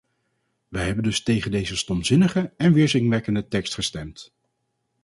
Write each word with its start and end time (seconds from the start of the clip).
Wij 0.67 0.85
hebben 0.85 1.03
dus 1.03 1.23
tegen 1.23 1.51
deze 1.51 1.77
stompzinnige 1.77 2.53
en 2.57 2.73
weerzinwekkende 2.73 3.47
tekst 3.47 3.73
gestemd. 3.73 4.33